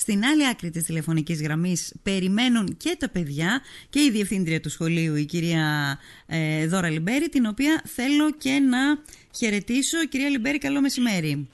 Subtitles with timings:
[0.00, 3.60] Στην άλλη άκρη της τηλεφωνικής γραμμής περιμένουν και τα παιδιά
[3.90, 8.78] και η διευθύντρια του σχολείου, η κυρία ε, Δώρα Λιμπέρη, την οποία θέλω και να
[9.36, 10.06] χαιρετήσω.
[10.06, 11.48] Κυρία Λιμπέρη, καλό μεσημέρι.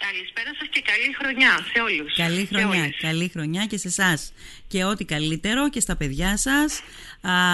[0.00, 2.14] Καλησπέρα σας και καλή χρονιά σε όλους.
[2.14, 4.32] Καλή χρονιά, καλή χρονιά και σε εσάς.
[4.66, 6.82] Και ό,τι καλύτερο και στα παιδιά σας,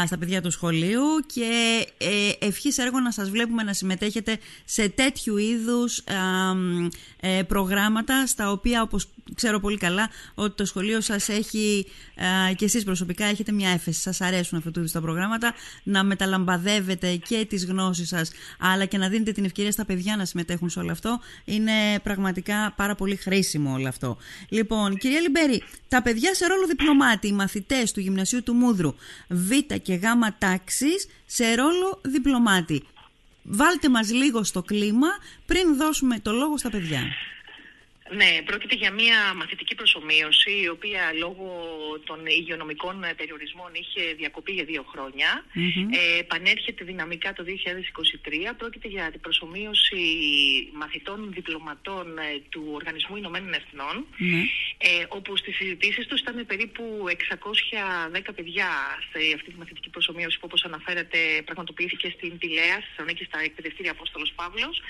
[0.07, 1.05] στα παιδιά του σχολείου
[1.35, 6.03] και ε, ευχής έργο να σας βλέπουμε να συμμετέχετε σε τέτοιου είδους
[7.21, 11.87] ε, προγράμματα στα οποία όπως ξέρω πολύ καλά ότι το σχολείο σας έχει
[12.57, 17.17] και εσείς προσωπικά έχετε μια έφεση, σας αρέσουν αυτού του είδους τα προγράμματα να μεταλαμπαδεύετε
[17.17, 20.79] και τις γνώσεις σας αλλά και να δίνετε την ευκαιρία στα παιδιά να συμμετέχουν σε
[20.79, 24.17] όλο αυτό είναι πραγματικά πάρα πολύ χρήσιμο όλο αυτό.
[24.49, 28.95] Λοιπόν, κυρία Λιμπέρη, τα παιδιά σε ρόλο διπλωμάτη, οι μαθητές του Γυμνασίου του Μούδρου
[29.29, 29.51] Β
[29.83, 30.03] και Γ
[30.39, 32.83] τάξης σε ρόλο διπλωμάτη.
[33.43, 35.09] Βάλτε μας λίγο στο κλίμα
[35.47, 37.01] πριν δώσουμε το λόγο στα παιδιά.
[38.11, 41.49] Ναι, πρόκειται για μια μαθητική προσωμείωση η οποία λόγω
[42.05, 45.45] των υγειονομικών περιορισμών είχε διακοπεί για δύο χρόνια.
[45.91, 47.45] Ε, επανέρχεται δυναμικά το
[48.51, 48.55] 2023.
[48.59, 50.03] Πρόκειται για την προσωμείωση
[50.73, 54.43] μαθητών διπλωματών ε, του Οργανισμού Ηνωμένων ναι.
[54.79, 56.83] ε, όπου στις συζητήσεις τους ήταν περίπου
[58.13, 58.69] 610 παιδιά
[59.11, 63.91] σε αυτή τη μαθητική προσωμείωση που όπως αναφέρατε πραγματοποιήθηκε στην Τηλέα, στη Θεσσαλονίκης στα εκπαιδευτήρια
[63.91, 64.83] Απόστολος Παύλος.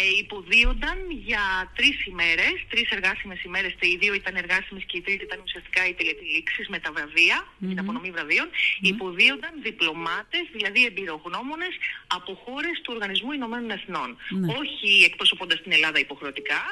[0.00, 5.24] Ε, υποδίονταν για τρεις ημέρες τρεις εργάσιμες ημέρες, οι δύο ήταν εργάσιμες και η τρίτη
[5.28, 7.68] ήταν ουσιαστικά οι τελετηλήξει με τα βραβεία, mm-hmm.
[7.68, 8.48] την απονομή βραβείων.
[8.50, 8.90] Mm-hmm.
[8.92, 11.74] Υποδίονταν διπλωμάτες, δηλαδή εμπειρογνώμονες
[12.16, 14.10] από χώρες του Οργανισμού Ηνωμένων Εθνών.
[14.16, 14.50] Mm-hmm.
[14.60, 16.62] Όχι εκπροσωπώντας την Ελλάδα υποχρεωτικά,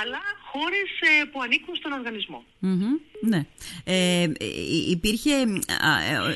[0.00, 2.40] αλλά χώρες ε, που ανήκουν στον οργανισμό.
[3.20, 3.46] Ναι.
[3.84, 4.28] Ε,
[4.90, 5.30] υπήρχε,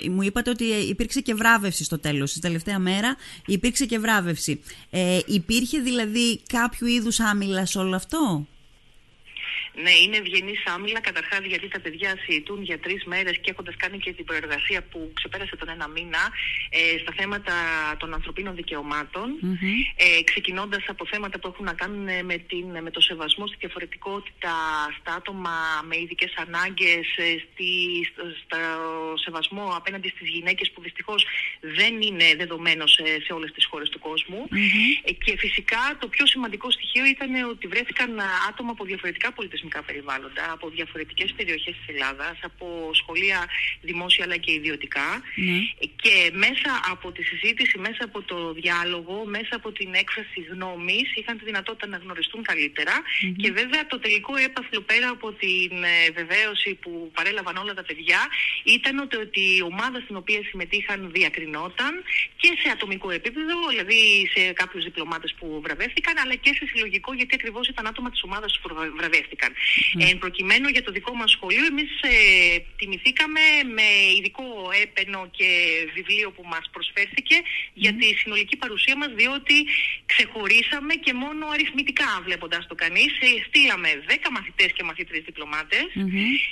[0.04, 3.16] ε, μου είπατε ότι υπήρξε και βράβευση στο τέλος, στη τελευταία μέρα
[3.46, 4.62] υπήρξε και βράβευση.
[4.90, 8.46] Ε, υπήρχε δηλαδή κάποιο είδους άμυλα σε όλο αυτό;
[9.74, 11.00] Ναι, είναι ευγενή άμυλα.
[11.00, 15.10] Καταρχάς, γιατί τα παιδιά συζητούν για τρεις μέρες και έχοντας κάνει και την προεργασία που
[15.14, 16.22] ξεπέρασε τον ένα μήνα
[16.70, 17.54] ε, στα θέματα
[17.98, 19.26] των ανθρωπίνων δικαιωμάτων.
[19.42, 19.76] Mm-hmm.
[19.96, 23.56] Ε, Ξεκινώντας από θέματα που έχουν να κάνουν ε, με, την, με το σεβασμό στη
[23.58, 24.54] διαφορετικότητα
[25.00, 25.56] στα άτομα
[25.88, 27.28] με ειδικές ανάγκες, ε,
[28.12, 28.56] στο, στο
[29.24, 31.26] σεβασμό απέναντι στις γυναίκες που δυστυχώς
[31.60, 34.48] δεν είναι δεδομένος σε, σε όλες τις χώρες του κόσμου.
[34.50, 35.14] Mm-hmm.
[35.24, 38.10] και φυσικά το πιο σημαντικό στοιχείο ήταν ότι βρέθηκαν
[38.48, 42.66] άτομα από διαφορετικά πολιτισμικά περιβάλλοντα, από διαφορετικές περιοχές της Ελλάδας, από
[43.00, 43.40] σχολεία
[43.80, 45.08] δημόσια αλλά και ιδιωτικά.
[45.34, 45.58] Ναι.
[46.02, 51.38] Και μέσα από τη συζήτηση, μέσα από το διάλογο, μέσα από την έκφραση γνώμης, είχαν
[51.38, 52.42] τη δυνατότητα να γνωριστούν
[53.40, 58.20] Και βέβαια το τελικό έπαθλο πέρα από την ε, βεβαίωση που παρέλαβαν όλα τα παιδιά
[58.64, 61.92] ήταν ότι, ότι η ομάδα στην οποία συμμετείχαν διακρινόταν
[62.36, 64.00] και σε ατομικό επίπεδο, δηλαδή
[64.34, 68.58] σε κάποιους διπλωμάτες που βραβεύτηκαν, αλλά και σε συλλογικό, γιατί ακριβώς ήταν άτομα της ομάδας
[68.60, 68.68] που
[68.98, 69.45] βραβεύτηκαν.
[69.48, 70.08] Mm.
[70.08, 72.12] Εν προκειμένου για το δικό μας σχολείο, εμείς ε,
[72.78, 73.40] τιμηθήκαμε
[73.76, 74.46] με ειδικό
[74.84, 75.48] έπαινο και
[75.94, 77.36] βιβλίο που μας προσφέρθηκε
[77.74, 79.56] για τη συνολική παρουσία μας, διότι
[80.12, 83.12] ξεχωρίσαμε και μόνο αριθμητικά βλέποντας το κανείς.
[83.20, 85.24] Ε, στείλαμε 10 μαθητές και μαθήτρες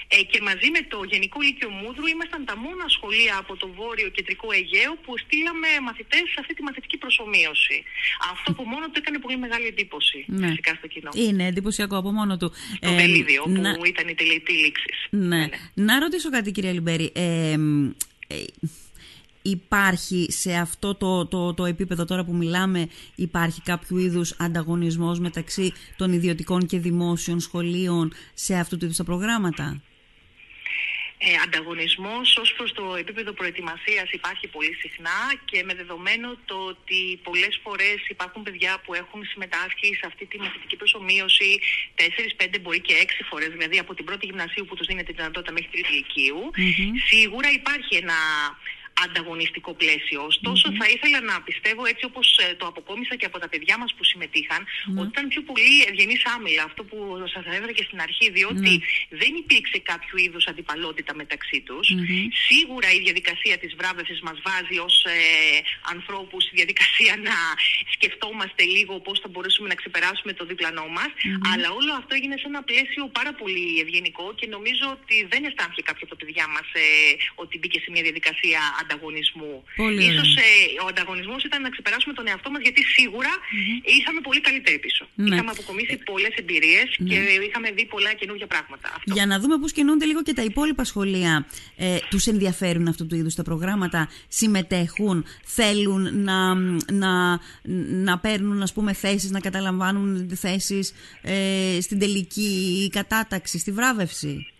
[0.08, 4.08] ε, και μαζί με το Γενικό Λύκειο Μούδρου ήμασταν τα μόνα σχολεία από το Βόρειο
[4.08, 7.78] Κεντρικό Αιγαίο που στείλαμε μαθητές σε αυτή τη μαθητική προσωμείωση.
[8.32, 10.46] Αυτό από μόνο του έκανε πολύ μεγάλη εντύπωση ναι.
[10.46, 11.10] φυσικά στο κοινό.
[11.14, 12.52] Είναι εντυπωσιακό από μόνο του.
[12.90, 13.70] Ε, βελίδι όπου να...
[13.86, 14.88] ήταν η τελετή λήξη.
[15.10, 15.36] Ναι.
[15.36, 15.48] ναι.
[15.74, 17.10] Να ρωτήσω κάτι κυρία Λιμπέρη.
[17.14, 17.56] Ε,
[18.26, 18.44] ε,
[19.42, 25.72] υπάρχει σε αυτό το, το, το επίπεδο τώρα που μιλάμε υπάρχει κάποιο είδους ανταγωνισμός μεταξύ
[25.96, 29.82] των ιδιωτικών και δημόσιων σχολείων σε αυτού του είδους τα προγράμματα;
[31.18, 37.20] Ε, ανταγωνισμός ως προς το επίπεδο προετοιμασίας υπάρχει πολύ συχνά και με δεδομένο το ότι
[37.22, 41.60] πολλές φορές υπάρχουν παιδιά που έχουν συμμετάσχει σε αυτή τη μαθητική προσωμείωση
[41.96, 42.02] 4,
[42.42, 45.52] 5 μπορεί και 6 φορές, δηλαδή από την πρώτη γυμνασίου που τους δίνεται τη δυνατότητα
[45.52, 46.50] μέχρι τρίτη ηλικίου.
[47.10, 48.18] Σίγουρα υπάρχει ένα
[49.02, 50.22] ανταγωνιστικό πλαίσιο.
[50.80, 54.04] θα ήθελα να πιστεύω, έτσι όπως ε, το αποκόμισα και από τα παιδιά μας που
[54.04, 54.66] συμμετείχαν,
[54.98, 56.62] ότι ήταν πιο πολύ ευγενής άμυλα.
[56.62, 56.96] Αυτό που
[57.32, 58.72] σας ανέφερα και στην αρχή, διότι
[59.20, 61.86] δεν υπήρξε κάποιο είδους αντιπαλότητα μεταξύ τους.
[62.48, 65.16] Σίγουρα η διαδικασία της βράβευσης μας βάζει ως ε,
[65.92, 67.36] ανθρώπους στη διαδικασία να
[67.94, 71.10] σκεφτόμαστε λίγο πώς θα μπορέσουμε να ξεπεράσουμε το διπλανό μας.
[71.52, 75.82] Αλλά όλο αυτό έγινε σε ένα πλαίσιο πάρα πολύ ευγενικό και νομίζω ότι δεν αισθάνθηκε
[75.88, 76.84] κάποιο από τα παιδιά μας ε,
[77.34, 79.64] ότι μπήκε σε μια διαδικασία ανταγωνισμού ανταγωνισμού.
[79.76, 80.48] Πολύ Ίσως ε,
[80.84, 83.32] ο ανταγωνισμός ήταν να ξεπεράσουμε τον εαυτό μας γιατί σίγουρα
[83.98, 85.04] ήρθαμε πολύ καλύτεροι πίσω.
[85.14, 85.34] Ναι.
[85.34, 87.16] Είχαμε αποκομίσει πολλές εμπειρίες και
[87.48, 88.88] είχαμε δει πολλά καινούργια πράγματα.
[88.96, 89.12] Αυτό.
[89.16, 91.46] Για να δούμε πώς κινούνται λίγο και τα υπόλοιπα σχολεία.
[91.76, 96.54] Ε, τους ενδιαφέρουν αυτού του είδους τα προγράμματα, συμμετέχουν, θέλουν να,
[96.92, 97.40] να,
[98.06, 104.53] να παίρνουν ας πούμε θέσεις, να καταλαμβάνουν θέσεις ε, στην τελική κατάταξη, στη βράβευση;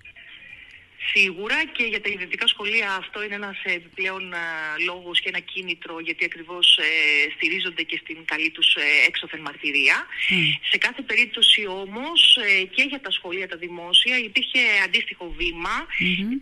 [1.12, 4.38] Σίγουρα και για τα ιδιωτικά σχολεία αυτό είναι ένας ε, επιπλέον α,
[4.84, 6.84] λόγος και ένα κίνητρο γιατί ακριβώς ε,
[7.34, 10.06] στηρίζονται και στην καλή τους ε, έξωθεν μαρτυρία.
[10.70, 15.76] Σε κάθε περίπτωση όμως ε, και για τα σχολεία τα δημόσια υπήρχε αντίστοιχο βήμα.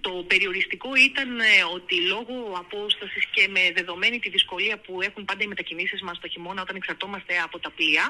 [0.01, 1.45] Το περιοριστικό ήταν ε,
[1.75, 6.29] ότι λόγω απόστασης και με δεδομένη τη δυσκολία που έχουν πάντα οι μετακινήσεις μας το
[6.29, 8.05] χειμώνα όταν εξαρτώμαστε από τα πλοία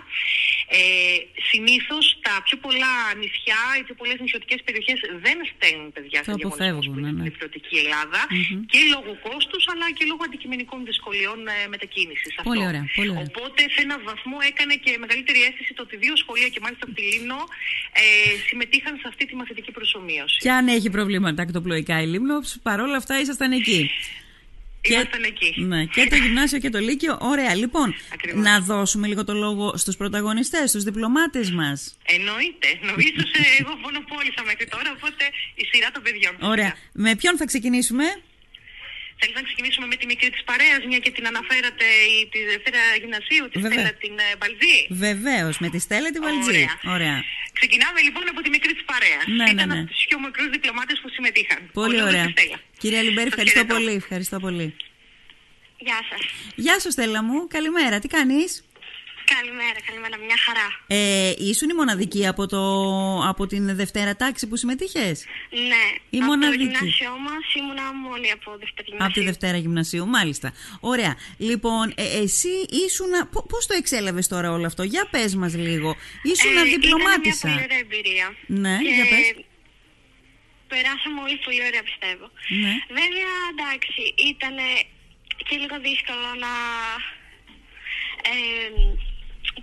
[0.69, 0.79] ε,
[1.51, 6.37] συνήθως τα πιο πολλά νησιά, οι πιο πολλές νησιωτικές περιοχές δεν στέλνουν παιδιά σε Το
[6.37, 7.23] διαγωνισμούς αποφεύγουν, που ναι, είναι ναι.
[7.23, 8.21] στην υπηρετική Ελλάδα
[8.73, 12.31] και λόγω κόστους αλλά και λόγω αντικειμενικών δυσκολιών ε, μετακίνησης.
[12.39, 12.49] Αυτό.
[12.51, 13.27] Πολύ ωραία, πολύ ωραία.
[13.31, 16.95] Οπότε σε έναν βαθμό έκανε και μεγαλύτερη αίσθηση το ότι δύο σχολεία και μάλιστα από
[16.99, 17.41] τη Λίμνο
[18.03, 18.05] ε,
[18.49, 20.39] συμμετείχαν σε αυτή τη μαθητική προσωμείωση.
[20.45, 23.81] Και αν έχει προβλήματα ακτοπλοϊκά η Λίμνος, παρόλα αυτά ήσασταν εκεί.
[24.91, 25.61] Ήμασταν εκεί.
[25.61, 27.19] Ναι, και το γυμνάσιο και το λύκειο.
[27.21, 28.43] Ωραία, λοιπόν, Ακριβώς.
[28.45, 31.97] να δώσουμε λίγο το λόγο στους πρωταγωνιστές, στους διπλωμάτες μας.
[32.07, 32.69] Εννοείται.
[32.81, 35.25] Νομίζω σε εγώ μονοπόλησα μέχρι τώρα, οπότε
[35.55, 36.35] η σειρά των παιδιών.
[36.41, 36.77] Ωραία.
[36.93, 38.05] Με ποιον θα ξεκινήσουμε;
[39.25, 42.81] Θέλεις να ξεκινήσουμε με τη μικρή της παρέας, μια και την αναφέρατε η, τη Δευτέρα
[43.03, 43.73] Γυμνασίου, τη Βέβαια.
[43.79, 46.63] Στέλλα την ε, Μπαλτζή; Βεβαίως, με τη Στέλλα τη Βαλτζή.
[46.63, 46.75] Ωραία.
[46.97, 47.17] Ωραία.
[47.59, 49.23] Ξεκινάμε λοιπόν από τη μικρή της παρέας.
[49.27, 49.79] Ναι, ναι, Ήταν ναι.
[49.79, 51.61] από τους πιο μικρούς διπλωμάτες που συμμετείχαν.
[51.81, 52.25] Πολύ Ο Λούδος ωραία.
[52.25, 52.59] και η Στέλλα.
[52.83, 53.75] Κυρία Λιμπέρη, Σας ευχαριστώ χαιρετώ.
[53.77, 53.95] πολύ.
[54.03, 54.67] Ευχαριστώ πολύ.
[55.87, 56.23] Γεια σας.
[56.65, 57.39] Γεια σου, Στέλλα μου.
[57.57, 57.97] Καλημέρα.
[58.03, 58.51] Τι κάνεις;
[59.37, 60.67] Καλημέρα, καλημέρα, μια χαρά.
[60.87, 62.63] Ε, ήσουν η μοναδική από, το,
[63.29, 66.57] από την Δευτέρα τάξη που συμμετείχες; Ναι, Η από μοναδική.
[66.57, 69.05] το γυμνάσιο μας ήμουνα μόνη από δεύτερη γυμνασίου.
[69.07, 70.53] Από τη Δευτέρα Γυμνασίου, μάλιστα.
[70.81, 71.17] Ωραία.
[71.39, 72.53] Λοιπόν, ε, εσύ
[72.87, 73.11] ήσουν.
[73.49, 75.97] Πώς το εξέλαβες τώρα όλο αυτό, για πες μας λίγο.
[76.23, 77.49] Ήσουν Ε, διπλωμάτισα.
[77.49, 78.27] Ήταν μια πολύ ωραία εμπειρία.
[78.47, 79.25] Ναι, και για πες.
[80.73, 82.27] περάσαμε όλοι πολύ ωραία πιστεύω.
[82.63, 82.73] Ναι.
[83.01, 84.01] Βέβαια, εντάξει,
[84.33, 84.55] ήταν
[85.49, 86.53] και λίγο δύσκολο να
[88.33, 88.35] ε,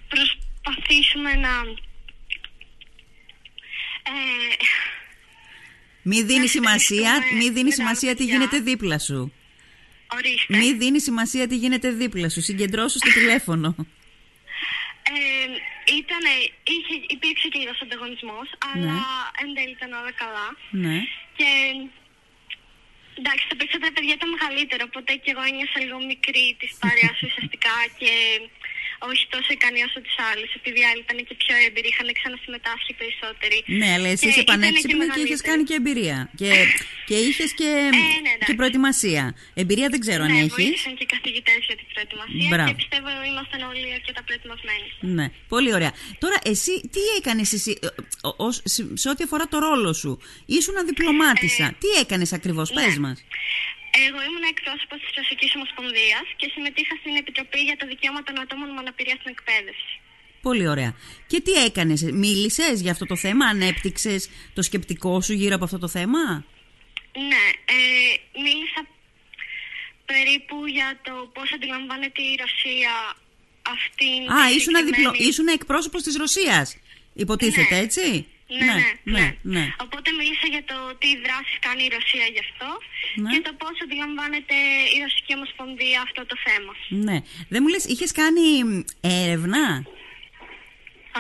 [0.10, 1.50] προσπαθήσουμε να...
[4.04, 4.56] Ε,
[6.02, 8.34] Μη δίνεις Να σημασία, συντονιστούμε μη δίνεις με τα σημασία τι παιδιά.
[8.34, 9.34] γίνεται δίπλα σου.
[10.18, 10.58] ορίστε.
[10.58, 12.42] Μη δίνεις σημασία τι γίνεται δίπλα σου.
[12.42, 13.76] Συγκεντρώσου στο τηλέφωνο.
[15.14, 15.46] Ε,
[16.00, 16.34] ήτανε,
[16.74, 18.98] είχε, υπήρξε και λίγος ανταγωνισμός, αλλά
[19.42, 20.48] εν τέλει ήταν όλα καλά.
[20.84, 20.98] ναι.
[21.38, 21.50] Και
[23.22, 27.76] εντάξει, τα περισσότερα παιδιά ήταν μεγαλύτερα, οπότε και εγώ ένιωσα λίγο μικρή της παρέας ουσιαστικά
[28.00, 28.12] και
[29.10, 32.92] όχι τόσο ικανή όσο τις άλλες, επειδή οι άλλοι ήταν και πιο έμπειροι, είχαν ξανασυμμετάσχει
[33.02, 33.58] περισσότεροι.
[33.80, 35.50] Ναι, αλλά εσύ Και είσαι ήτανε πανέξυπνη και είχες μεγαλύτεροι.
[35.50, 36.18] κάνει και εμπειρία.
[36.40, 36.50] Και,
[37.10, 38.06] και είχες και, ναι,
[38.36, 38.46] εντάξει.
[38.48, 39.24] και προετοιμασία.
[39.62, 40.54] Εμπειρία δεν ξέρω αν ναι, έχεις.
[40.58, 42.70] βοήθησαν και οι καθηγητές για την προετοιμασία Μπράβο.
[42.70, 44.88] και πιστεύω ήμασταν όλοι αρκετά προετοιμασμένοι.
[45.18, 45.92] Ναι, πολύ ωραία.
[46.24, 47.88] Τώρα, εσύ τι έκανες εσύ, ε,
[48.30, 48.62] ο- ως-
[49.04, 50.12] σε ό,τι αφορά το ρόλο σου;
[50.58, 51.66] Ήσουν διπλωμάτισα.
[51.66, 52.84] Ε, τι έκανες ακριβώς, ναι.
[52.84, 53.18] πες μας.
[54.06, 58.70] Εγώ ήμουν εκπρόσωπος της Ρωσικής Ομοσπονδίας και συμμετείχα στην Επιτροπή για τα Δικαιώματα των Ατόμων
[58.76, 59.92] με Αναπηρία στην Εκπαίδευση.
[60.48, 60.92] Πολύ ωραία.
[61.28, 65.80] Και τι έκανες, μίλησες για αυτό το θέμα, ανέπτυξες το σκεπτικό σου γύρω από αυτό
[65.80, 66.24] το θέμα;
[67.30, 67.44] Ναι,
[67.78, 67.82] ε,
[68.46, 68.82] μίλησα
[70.06, 72.92] περίπου για το πώς αντιλαμβάνεται η Ρωσία
[73.76, 74.80] αυτήν Α, τη ήσουν, διπλω...
[74.86, 76.78] συγκεκριμένη- ήσουν εκπρόσωπος της Ρωσίας,
[77.14, 77.82] υποτίθεται, Ναι.
[77.82, 78.28] έτσι;
[78.58, 79.26] Ναι, ναι, ναι,
[79.56, 79.64] ναι.
[79.86, 82.70] Οπότε μίλησα για το τι δράσεις κάνει η Ρωσία γι' αυτό
[83.24, 83.30] Ναι.
[83.32, 84.56] και το πώς αντιλαμβάνεται
[84.96, 86.74] η Ρωσική Ομοσπονδία αυτό το θέμα.
[87.08, 87.18] Ναι.
[87.54, 88.46] Δεν μου λες, είχες κάνει
[89.24, 89.64] έρευνα;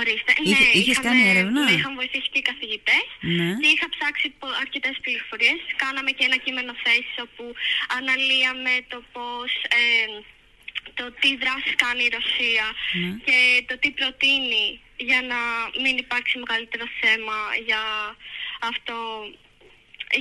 [0.01, 0.31] Ορίστε.
[0.43, 3.05] Είχε- ναι, είχες είχαμε- κάνει έρευνα; Με είχαν βοηθήσει και οι καθηγητές
[3.39, 3.49] Ναι.
[3.61, 4.27] και είχα ψάξει
[4.63, 5.59] αρκετές πληροφορίες.
[5.83, 7.43] Κάναμε και ένα κείμενο θέσης όπου
[7.97, 9.83] αναλύαμε το πώς ε,
[10.99, 12.65] το τι δράσεις κάνει η Ρωσία
[13.01, 13.11] Ναι.
[13.25, 13.37] και
[13.69, 14.65] το τι προτείνει
[15.07, 15.39] για να
[15.83, 17.81] μην υπάρξει μεγαλύτερο θέμα για
[18.71, 18.95] αυτό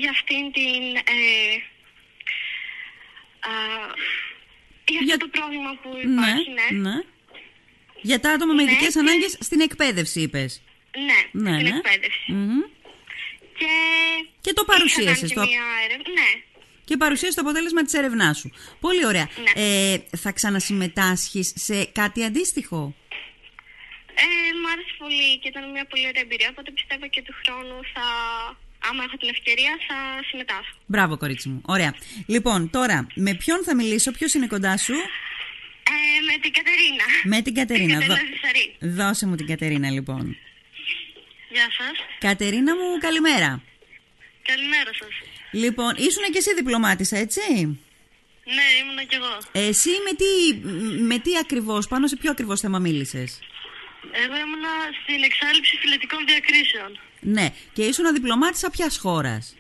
[0.01, 1.55] για αυτήν την ε,
[3.51, 3.53] α,
[4.93, 6.91] για αυτό Για- το πρόβλημα που Ναι, υπάρχει, ναι.
[6.91, 6.97] ναι.
[8.01, 10.63] Για τα άτομα με Ναι, ειδικές και- ανάγκες στην εκπαίδευση, είπες.
[10.97, 11.77] Ναι, Ναι, στην ναι.
[11.77, 12.33] εκπαίδευση.
[12.33, 12.61] Μμμ.
[13.59, 13.73] Και,
[14.41, 16.13] Και το είχα παρουσίασες κάνει και το- Μια έρευνα.
[16.13, 16.43] Ναι.
[16.85, 18.51] Και παρουσίασες το αποτέλεσμα της έρευνάς σου.
[18.81, 19.29] Πολύ ωραία.
[19.55, 19.63] Ναι.
[19.63, 22.95] Ε, θα ξανασυμμετάσχεις σε κάτι αντίστοιχο;
[24.23, 24.27] Ε,
[24.63, 26.49] μ' άρεσε πολύ και ήταν μια πολύ ωραία εμπειρία.
[26.53, 28.07] Οπότε πιστεύω και του χρόνου θα,
[28.89, 29.97] άμα έχω την ευκαιρία, θα
[30.29, 30.77] συμμετάσχω.
[30.87, 31.61] Μπράβο, κορίτσι μου.
[31.75, 31.93] Ωραία.
[32.35, 34.97] Λοιπόν, τώρα, με ποιον θα μιλήσω, ποιος είναι κοντά σου;
[35.97, 37.05] Ε, με την Κατερίνα.
[37.33, 37.99] Με την Κατερίνα.
[37.99, 38.65] Την Δώ- Κατερίνα Ζησαρή.
[38.97, 40.37] Δώσε μου την Κατερίνα, λοιπόν.
[41.55, 41.97] Γεια σας.
[42.19, 43.63] Κατερίνα μου, καλημέρα.
[44.43, 45.09] Καλημέρα σας.
[45.53, 47.41] Λοιπόν, ήσουν και εσύ διπλωμάτισα, έτσι;
[48.57, 49.39] Ναι, ήμουνα κι εγώ.
[49.53, 50.57] Εσύ με τι,
[51.03, 53.39] με τι ακριβώς, πάνω σε ποιο ακριβώς θέμα μίλησες;
[54.23, 59.55] Εγώ ήμουνα στην εξάλληψη φιλετικών διακρίσεων Ναι, και ήσουν διπλωμάτησα ποιας χώρας;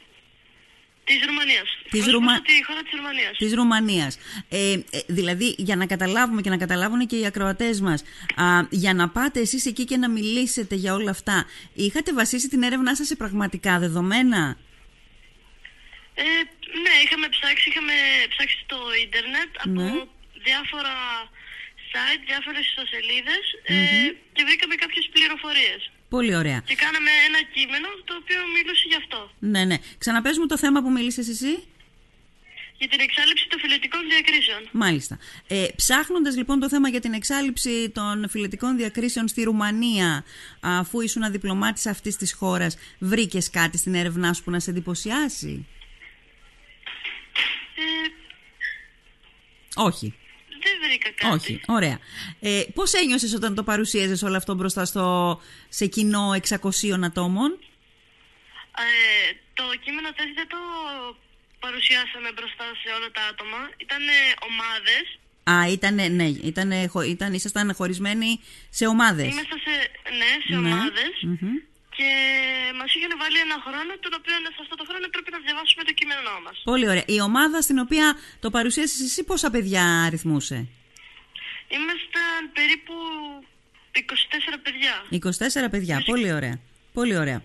[1.04, 1.68] της Ρουμανίας.
[1.90, 3.36] Της Εκπροσωπούσα Ρουμα- τη χώρα της Ρουμανίας.
[3.36, 4.18] Της Ρουμανίας.
[4.48, 8.02] Ε, ε, δηλαδή, για να καταλάβουμε και να καταλάβουν και οι ακροατές μας,
[8.36, 12.62] α, για να πάτε εσείς εκεί και να μιλήσετε για όλα αυτά, είχατε βασίσει την
[12.62, 14.56] έρευνά σας σε πραγματικά δεδομένα;
[16.14, 16.22] Ε,
[16.84, 17.92] ναι, είχαμε ψάξει, είχαμε
[18.28, 19.90] ψάξει στο ίντερνετ από Ναι.
[20.44, 20.94] διάφορα
[21.92, 23.74] site, διάφορες ιστοσελίδες ε,
[24.34, 25.80] και βρήκαμε κάποιες πληροφορίες.
[26.08, 26.60] Πολύ ωραία.
[26.70, 29.20] Και κάναμε ένα κείμενο το οποίο μιλούσε γι' αυτό.
[29.52, 29.76] Ναι, ναι.
[29.98, 31.52] Ξαναπες μου το θέμα που μίλησες εσύ.
[32.80, 34.68] Για την εξάλληψη των φιλετικών διακρίσεων.
[34.72, 35.18] Μάλιστα.
[35.48, 40.24] Ε, ψάχνοντας λοιπόν το θέμα για την εξάλληψη των φιλετικών διακρίσεων στη Ρουμανία,
[40.60, 45.66] αφού ήσουν διπλωμάτης αυτής της χώρας, βρήκες κάτι στην έρευνά σου που να σε εντυπωσιάσει;
[47.74, 48.08] Ε,
[49.74, 50.14] Όχι.
[50.62, 51.34] Δεν βρήκα κάτι.
[51.34, 51.60] Όχι.
[51.66, 51.98] Ωραία.
[52.40, 57.58] Ε, πώς ένιωσες όταν το παρουσίαζες όλο αυτό μπροστά στο, σε κοινό 600 ατόμων;
[58.78, 60.56] Ε, το κείμενο τest δεν το
[61.58, 63.60] παρουσιάσαμε μπροστά σε όλα τα άτομα.
[63.76, 64.02] Ήταν
[64.48, 65.06] ομάδες.
[65.50, 69.32] Α, ήτανε, ναι, ήτανε, χω- ήταν, ήσασταν χωρισμένοι σε ομάδες.
[69.32, 69.74] Είμαστε σε,
[70.20, 70.72] ναι, σε Ναι.
[70.72, 71.12] ομάδες.
[71.22, 71.48] Μμμ.
[71.98, 72.10] Και
[72.78, 75.92] μας είχαν βάλει ένα χρόνο, τον οποίο σε αυτό το χρόνο πρέπει να διαβάσουμε το
[75.98, 76.56] κείμενό μας.
[76.72, 77.04] Πολύ ωραία.
[77.16, 78.06] Η ομάδα στην οποία
[78.40, 80.58] το παρουσίασες εσύ πόσα παιδιά αριθμούσε;
[81.76, 82.94] Ήμασταν περίπου
[83.92, 84.94] 24 παιδιά.
[85.66, 86.02] 24 παιδιά.
[86.06, 86.56] Πολύ ωραία.
[86.92, 87.42] Πολύ ωραία.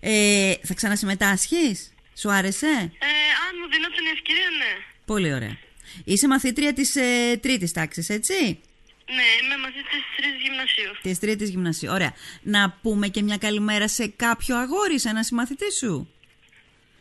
[0.00, 2.72] Ε, θα ξανασυμμετάσχεις; Σου άρεσε;
[3.10, 3.12] Ε,
[3.44, 4.72] αν μου δινόταν η ευκαιρία, ναι.
[5.06, 5.56] Πολύ ωραία.
[6.04, 8.60] Είσαι μαθήτρια της ε, τρίτης τάξης, έτσι;
[9.06, 10.90] Ναι, είμαι μαθήτης της τρίτης γυμνασίου.
[11.02, 11.90] Της τρίτης γυμνασίου.
[11.92, 12.12] Ωραία.
[12.42, 16.08] Να πούμε και μια καλημέρα σε κάποιο αγόρι, σε ένα συμμαθητή σου;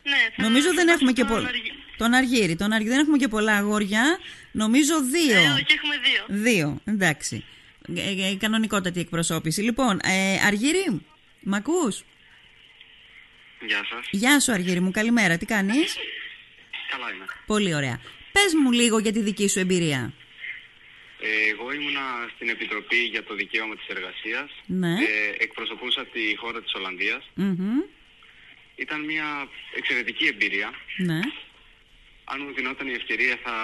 [0.03, 1.47] Ναι, θα Νομίζω δεν δώσω έχουμε και τον πολλά.
[1.47, 2.55] Αργυ- Τον Αργύρι.
[2.55, 2.89] Τον Αργύρι.
[2.91, 4.17] Δεν έχουμε και πολλά αγόρια.
[4.51, 5.37] Νομίζω δύο.
[5.37, 6.25] Ε, όχι, έχουμε δύο.
[6.43, 6.81] Δύο.
[6.85, 7.43] Εντάξει.
[7.95, 9.61] Ε, ε, κανονικότατη εκπροσώπηση.
[9.61, 11.01] Λοιπόν, ε, Αργύρι,
[11.41, 12.03] μ' ακούς;
[13.67, 14.07] Γεια σας.
[14.11, 15.37] Γεια σου Αργύρι μου, καλημέρα.
[15.37, 15.95] Τι κάνεις;
[16.91, 17.25] Καλά είμαι.
[17.45, 17.99] Πολύ ωραία.
[18.31, 20.13] Πες μου λίγο για τη δική σου εμπειρία.
[21.25, 24.49] Ε, εγώ ήμουνα στην Επιτροπή για το Δικαίωμα της Εργασίας.
[24.65, 24.93] Ναι.
[24.93, 27.23] Ε, εκπροσωπούσα τη χώρα της Ολλανδίας.
[27.33, 27.79] Μμμ.
[28.75, 30.69] Ήταν μια εξαιρετική εμπειρία.
[30.97, 31.19] Ναι.
[32.23, 33.55] Αν μου δινόταν η ευκαιρία θα,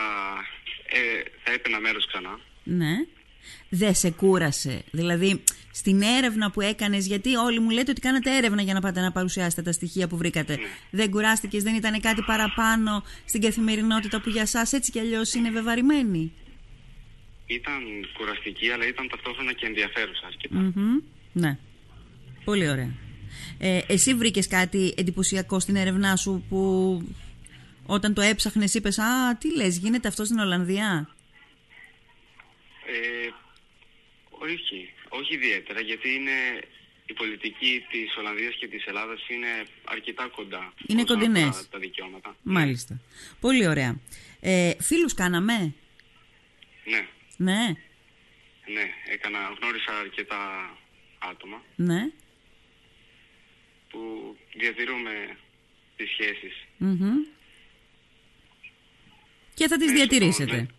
[0.86, 1.00] ε,
[1.44, 2.40] θα έπαιρνα μέρος ξανά.
[2.64, 2.94] Ναι.
[3.70, 4.84] Δεν σε κούρασε.
[4.92, 9.02] Δηλαδή, στην έρευνα που έκανες, γιατί όλοι μου λέτε ότι κάνατε έρευνα για να πάτε
[9.02, 10.60] να παρουσιάσετε τα στοιχεία που βρήκατε.
[10.90, 15.50] Δεν κουράστηκες, δεν ήταν κάτι παραπάνω στην καθημερινότητα που για σας έτσι κι αλλιώς είναι
[15.50, 16.34] βεβαρημένη;
[17.50, 20.56] Ήταν κουραστική αλλά ήταν ταυτόχρονα και ενδιαφέρουσα αρκετά.
[20.60, 21.00] Μμμ.
[21.34, 21.58] Ναι.
[22.44, 22.92] Πολύ ωραία.
[23.58, 26.60] Ε, εσύ βρήκες κάτι εντυπωσιακό στην έρευνά σου που
[27.86, 31.16] όταν το έψαχνες είπες «Α, τι λες, γίνεται αυτό στην Ολλανδία».
[32.86, 33.30] Ε,
[34.30, 36.32] όχι, όχι ιδιαίτερα γιατί είναι
[37.06, 39.48] η πολιτική της Ολλανδίας και της Ελλάδας είναι
[39.84, 40.74] αρκετά κοντά.
[40.88, 41.48] Είναι όσον κοντινές.
[41.48, 42.36] αφορά Τα δικαιώματα.
[42.44, 43.00] Μάλιστα.
[43.40, 44.00] Πολύ ωραία.
[44.40, 45.74] Ε, φίλους κάναμε;
[46.86, 47.08] Ναι,
[47.48, 47.66] Ναι.
[48.76, 50.38] ναι, έκανα, γνώρισα αρκετά
[51.32, 52.02] άτομα Ναι.
[53.90, 54.00] που
[54.58, 55.12] διατηρούμε
[55.98, 56.56] τις σχέσεις.
[56.78, 57.16] Μμμ.
[59.54, 60.58] Και θα τις Ναι, διατηρήσετε.
[60.58, 60.74] σωστό,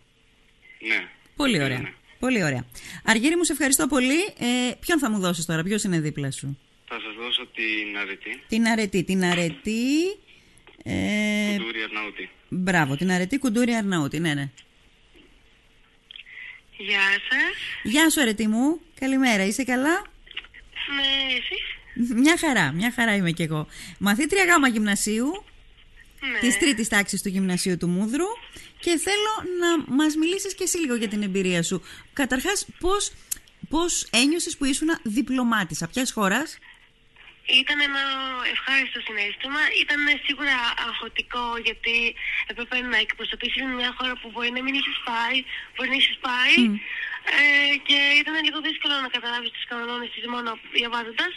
[0.87, 1.07] Ναι.
[1.35, 1.79] Πολύ Ναι, ωραία.
[1.79, 1.93] ναι.
[2.19, 2.65] Πολύ ωραία.
[3.03, 4.19] Αργύρι μου, σε ευχαριστώ πολύ.
[4.37, 8.41] Ε, ποιον θα μου δώσεις τώρα, ποιος είναι δίπλα σου; Θα σας δώσω την αρετή,
[8.47, 9.03] Την αρετή.
[9.03, 9.93] Την αρετή...
[10.83, 12.29] Ε, Ντούρι Αρναούτη.
[12.49, 14.19] μπράβο, την αρετή κουντούρι Αρναούτη.
[14.19, 14.49] Ναι, ναι.
[16.87, 17.53] Γεια σας.
[17.83, 18.79] Γεια σου αρετή μου.
[18.99, 19.45] Καλημέρα.
[19.45, 20.01] Είσαι καλά;
[20.95, 23.67] Ναι, εσείς; Μια χαρά, μια χαρά είμαι κι εγώ.
[23.97, 25.43] Μαθήτρια γάμα γυμνασίου,
[26.31, 26.39] Ναι.
[26.39, 28.25] της τρίτης τάξης του γυμνασίου του Μούδρου
[28.79, 31.81] και θέλω να μας μιλήσεις και εσύ λίγο για την εμπειρία σου.
[32.13, 33.11] Καταρχάς, πώς,
[33.69, 36.57] πώς ένιωσες που ήσουν διπλωμάτησα, ποιας χώρας;
[37.61, 38.03] Ήταν ένα
[38.53, 39.61] ευχάριστο συνέστημα.
[39.83, 40.57] Ήταν σίγουρα
[40.87, 41.95] αγχωτικό γιατί
[42.51, 45.37] έπρεπε να εκπροσωπήσεις μια χώρα που μπορεί να μην έχεις πάει,
[45.73, 46.55] μπορεί να έχεις πάει.
[47.39, 51.33] Ε, και ήταν λίγο δύσκολο να καταλάβεις τους κανόνες της μόνο διαβάζοντας.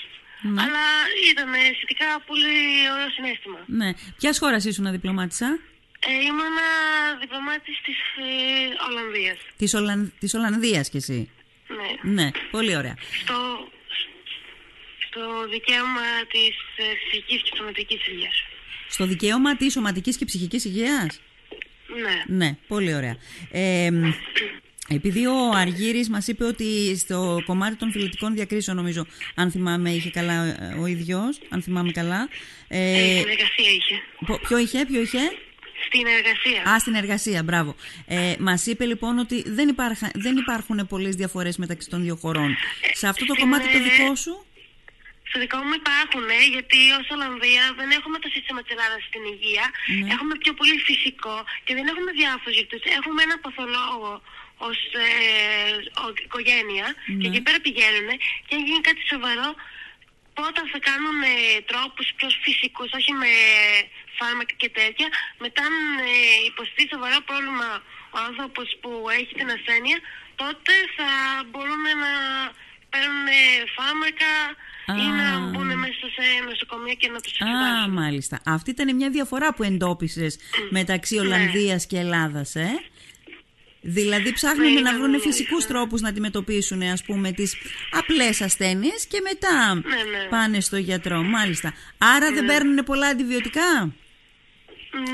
[0.64, 0.84] Αλλά
[1.30, 2.56] ήταν σχετικά πολύ
[2.94, 3.60] ωραίο συνέστημα.
[3.80, 3.88] Ναι.
[4.18, 5.48] Ποιας χώρας ήσουν διπλωμάτησα;
[6.08, 6.56] Ε, ήμουν
[7.20, 8.30] διπλωμάτης της ε,
[8.88, 9.38] Ολλανδίας.
[9.56, 10.12] Της, Ολλαν...
[10.18, 11.30] της Ολλανδίας κι εσύ;
[11.78, 12.12] Ναι.
[12.22, 12.96] Ναι, πολύ ωραία.
[13.22, 13.36] Στο,
[15.14, 16.00] στο δικαίωμα
[16.32, 18.34] της ε, ψυχικής και σωματικής υγείας.
[18.88, 21.20] Στο δικαίωμα της σωματικής και ψυχικής υγείας;
[22.02, 22.36] Ναι.
[22.36, 23.16] Ναι, πολύ ωραία.
[23.50, 23.90] Ε,
[24.88, 30.10] επειδή ο Αργύρης μας είπε ότι στο κομμάτι των φιλετικών διακρίσεων, νομίζω, αν θυμάμαι, είχε
[30.10, 32.28] καλά ε, ο ίδιος, αν θυμάμαι καλά.
[32.68, 34.02] Ε, Ε, συνεργασία είχε.
[34.26, 35.18] πο- ποιο είχε, ποιο είχε;
[35.86, 36.72] Στην εργασία.
[36.72, 37.74] Α, στην εργασία, μπράβο.
[38.06, 42.56] Ε, Μας είπε λοιπόν ότι δεν, υπάρχα, δεν υπάρχουν πολλές διαφορές μεταξύ των δύο χωρών.
[42.92, 44.44] Σε αυτό το στην, κομμάτι το ε, δικό σου;
[45.36, 49.22] Στο δικό μου υπάρχουν, ε, γιατί ως Ολλανδία δεν έχουμε το σύστημα της Ελλάδας στην
[49.34, 49.66] υγεία.
[49.70, 50.08] Ναι.
[50.14, 52.78] Έχουμε πιο πολύ φυσικό και δεν έχουμε διάφορους γιατρού.
[52.98, 54.12] Έχουμε ένα παθολόγο
[54.68, 55.08] ως ε,
[56.04, 56.86] ο- οικογένεια
[57.20, 57.28] και Ναι.
[57.30, 58.10] εκεί πέρα πηγαίνουν
[58.46, 59.48] και αν γίνει κάτι σοβαρό,
[60.38, 61.34] πρώτα θα κάνουν ε,
[61.70, 63.32] τρόπους πιο φυσικούς, όχι με
[64.18, 65.08] φάρμακα και τέτοια.
[65.44, 65.74] Μετά αν
[66.12, 66.14] ε,
[66.50, 67.68] υποστεί σοβαρό πρόβλημα
[68.16, 69.98] ο άνθρωπος που έχει την ασθένεια,
[70.42, 71.08] τότε θα
[71.50, 72.12] μπορούν να
[72.92, 73.42] παίρνουν ε,
[74.86, 75.38] φάρμακα ή Α.
[75.40, 77.92] να μπουν μέσα σε νοσοκομεία και να τους Α, εξετάσουν.
[77.92, 78.40] μάλιστα.
[78.44, 80.38] Αυτή ήταν μια διαφορά που εντόπισες
[80.70, 82.68] μεταξύ Ολλανδίας και Ελλάδας, ε.
[83.86, 87.56] Δηλαδή ψάχνουν Ναι, να ήταν- βρουν φυσικούς τρόπους να αντιμετωπίσουν ας πούμε τις
[87.90, 90.24] απλές ασθένειες και μετά Ναι, ναι.
[90.28, 91.22] πάνε στο γιατρό.
[91.22, 91.72] Μάλιστα.
[91.98, 93.70] Άρα δεν παίρνουν πολλά αντιβιωτικά;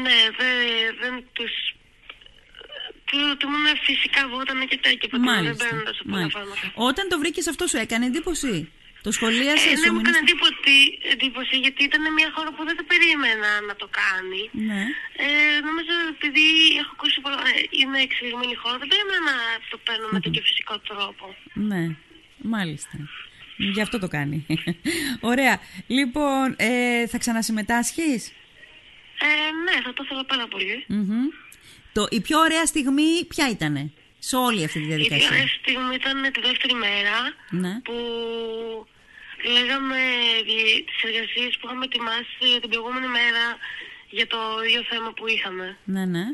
[0.03, 0.57] Ναι, δεν,
[1.00, 1.50] δεν τους...
[3.05, 5.65] Του, του μόνο φυσικά βότανα και τέτοια, οπότε δεν Μάλιστα.
[5.65, 6.39] παίρνουν τόσο πολλά Μάλιστα.
[6.39, 6.73] φάρμακα.
[6.75, 8.73] Όταν το βρήκες αυτό σου έκανε εντύπωση;
[9.07, 10.75] Το σχολίασες, Ε, σου ναι, μου μείνες- έκανε εντύπωση,
[11.14, 14.42] εντύπωση γιατί ήταν μια χώρα που δεν το περίμενα να το κάνει.
[14.71, 14.83] Ναι.
[15.25, 15.26] Ε,
[15.69, 16.47] νομίζω επειδή
[16.80, 19.35] έχω ακούσει πολλά, ε, είναι εξελιγμένη χώρα, δεν περίμενα να
[19.73, 21.25] το παίρνω με τέτοιο φυσικό τρόπο.
[21.71, 21.83] Ναι,
[22.54, 22.97] μάλιστα.
[23.75, 24.47] Γι' αυτό το κάνει.
[25.33, 25.54] Ωραία.
[25.87, 28.23] Λοιπόν, ε, θα ξανασυμμετάσχεις;
[29.28, 29.33] Ε,
[29.64, 30.85] ναι, θα το ήθελα πάρα πολύ.
[30.88, 31.26] Μμμ.
[31.92, 33.92] Το, η πιο ωραία στιγμή ποια ήτανε;
[34.29, 35.29] Σε όλη αυτή τη Η διαδικασία.
[35.37, 37.17] πιο στιγμή ήταν τη δεύτερη μέρα
[37.62, 37.73] Ναι.
[37.87, 37.97] που
[39.55, 39.99] λέγαμε
[40.47, 43.45] δι- τις εργασίες που είχαμε ετοιμάσει την προηγούμενη μέρα
[44.11, 45.77] για το ίδιο θέμα που είχαμε.
[45.85, 46.25] Ναι, ναι.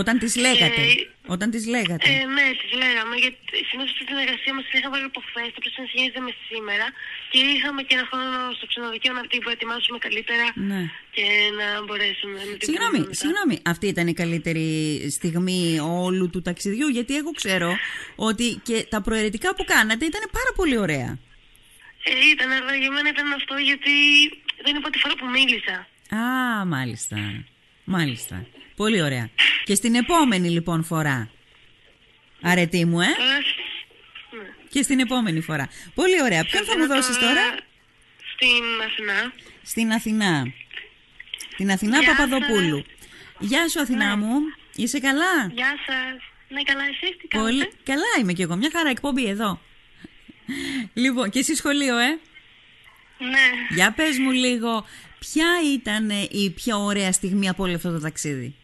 [0.00, 0.82] Όταν τις λέγατε.
[0.86, 2.06] Και- Όταν τις λέγατε.
[2.10, 5.70] Ε, ναι, τις λέγαμε, γιατί συνήθως στην εργασία μας είχα βάλει από χθες, το να
[5.74, 6.86] συνεχίζεται με σήμερα
[7.32, 10.82] και είχαμε και ένα χρόνο στο ξενοδοχείο να την προετοιμάσουμε καλύτερα Ναι.
[11.16, 11.24] και
[11.58, 13.20] να μπορέσουμε να την Συγγνώμη, πούμε μετά.
[13.22, 13.54] συγγνώμη.
[13.72, 14.66] Αυτή ήταν η καλύτερη
[15.16, 15.60] στιγμή
[16.06, 17.70] όλου του ταξιδιού, γιατί εγώ ξέρω
[18.30, 21.10] ότι και τα προαιρετικά που κάνατε ήταν πάρα πολύ ωραία.
[22.08, 23.94] Ε, ήταν, αλλά για μένα ήταν αυτό γιατί
[24.62, 25.76] δεν είναι η πρώτη φορά που μίλησα.
[26.22, 26.24] Α,
[26.74, 27.16] μάλιστα.
[27.84, 28.36] Μάλιστα.
[28.76, 29.30] Πολύ ωραία.
[29.64, 31.30] Και στην επόμενη λοιπόν φορά.
[32.42, 33.06] Αρετή μου, ε.
[33.16, 34.48] Τώρα, ναι.
[34.68, 35.68] Και στην επόμενη φορά.
[35.94, 36.44] Πολύ ωραία.
[36.44, 37.42] Ποιον θα μου δώσεις τώρα;
[38.34, 39.32] Στην Αθηνά.
[39.62, 40.52] Στην Αθηνά.
[41.56, 42.84] Την Αθηνά Γεια Παπαδοπούλου.
[43.38, 44.38] Γεια σου Αθηνά μου.
[44.74, 46.22] Είσαι καλά; Γεια σας.
[46.48, 47.58] Ναι, καλά, εσείς τι Πολύ...
[47.58, 47.76] κάνετε.
[47.84, 48.56] Καλά είμαι κι εγώ.
[48.56, 49.60] Μια χαρά εκπομπή εδώ.
[50.94, 52.18] Λοιπόν, και εσύ σχολείο, ε.
[53.18, 53.74] Ναι.
[53.76, 54.86] Για πες μου λίγο,
[55.18, 58.54] ποια ήταν ε, η πιο ωραία στιγμή από όλο αυτό το ταξίδι;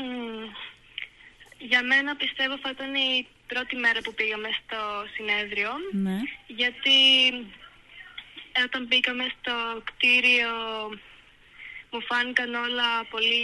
[0.00, 0.48] Μμμ.
[1.58, 4.78] Για μένα πιστεύω θα ήταν η πρώτη μέρα που πήγαμε στο
[5.14, 5.70] συνέδριο.
[5.92, 6.18] Ναι.
[6.46, 6.98] Γιατί
[8.64, 10.50] όταν μπήκαμε στο κτίριο
[11.90, 13.42] μου φάνηκαν όλα πολύ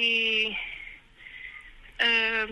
[1.97, 2.45] ε,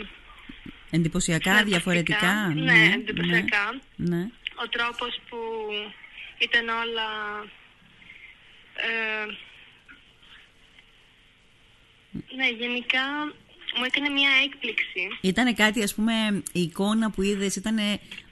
[0.90, 1.70] Εντυπωσιακά, φανταστικά.
[1.70, 2.52] διαφορετικά.
[2.54, 3.80] Ναι, εντυπωσιακά.
[3.96, 4.16] Ναι.
[4.16, 4.28] ναι.
[4.64, 5.38] Ο τρόπος που
[6.38, 7.08] ήταν όλα
[8.74, 9.26] ε,
[12.36, 13.32] ναι, γενικά
[13.76, 15.08] μου έκανε μια έκπληξη.
[15.20, 17.76] Ήτανε κάτι, ας πούμε, η εικόνα που είδες ήταν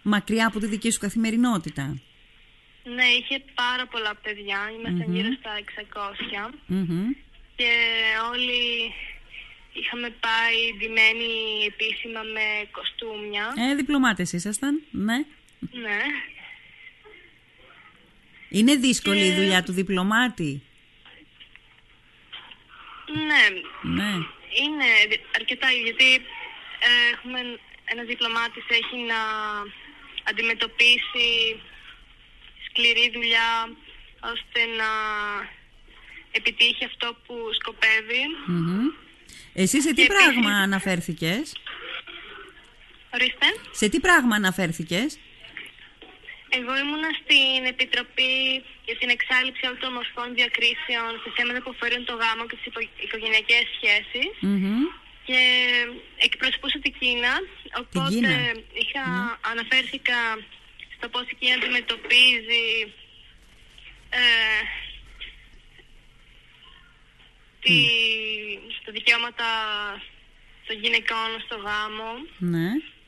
[0.03, 1.99] μακριά από τη δική σου καθημερινότητα;
[2.85, 7.11] Ναι, είχε πάρα πολλά παιδιά, ήμασταν γύρω στα 600 Μμμ.
[7.57, 7.71] και
[8.33, 8.93] όλοι
[9.73, 11.31] είχαμε πάει ντυμένοι
[11.67, 13.53] επίσημα με κοστούμια.
[13.71, 15.17] Ε, διπλωμάτες ήσασταν, ναι.
[15.71, 15.99] Ναι.
[18.49, 20.63] Είναι δύσκολη η Και- δουλειά του διπλωμάτη;
[23.15, 23.61] Ναι,
[23.95, 24.13] Ναι.
[24.61, 24.89] Είναι
[25.39, 26.15] αρκετά γιατί
[26.87, 27.41] ε, έχουμε
[27.85, 29.21] ένα διπλωμάτης έχει να
[30.31, 31.61] αντιμετωπίσει
[32.69, 33.51] σκληρή δουλειά
[34.33, 34.91] ώστε να
[36.33, 38.23] επιτύχει αυτό που σκοπεύει.
[38.47, 38.87] Μμμ.
[39.55, 41.57] Εσύ σε τι Και πράγμα επίσης- αναφέρθηκες;
[43.15, 43.47] Ορίστε.
[43.71, 45.19] Σε τι πράγμα αναφέρθηκες;
[46.59, 48.35] Εγώ ήμουνα στην Επιτροπή
[48.87, 52.67] για την εξάλληψη όλων των μορφών διακρίσεων σε θέματα που αφορούν το γάμο και τις
[52.71, 54.83] υπο- οικογενειακές σχέσεις Μμμ.
[55.29, 55.41] και
[56.27, 57.35] εκπροσωπούσα την Κίνα,
[57.83, 58.29] οπότε Κίνα.
[58.29, 58.51] Ναι.
[58.83, 59.05] είχα,
[59.53, 60.19] αναφέρθηκα
[60.97, 62.67] στο πώς η Κίνα αντιμετωπίζει
[64.21, 64.25] ε,
[67.65, 67.77] τη,
[68.81, 69.49] στα δικαιώματα
[70.67, 72.11] των γυναικών στο γάμο
[72.55, 72.69] Ναι.
[72.81, 73.02] και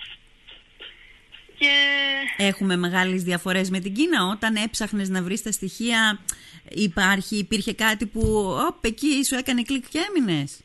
[2.37, 4.25] Έχουμε μεγάλες διαφορές με την Κίνα.
[4.27, 6.21] Όταν έψαχνες να βρεις τα στοιχεία,
[6.69, 8.21] υπάρχει, υπήρχε κάτι που
[8.69, 10.61] οπ, εκεί σου έκανε κλικ και έμεινες.